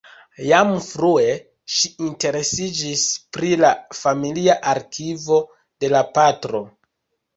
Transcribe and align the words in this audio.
Jam 0.51 0.69
frue 0.85 1.25
ŝi 1.73 1.91
interesiĝis 2.07 3.03
pri 3.37 3.51
la 3.67 3.71
familia 4.01 4.57
arkivo 4.73 5.39
de 5.85 5.93
la 5.97 6.03
patro. 6.19 6.65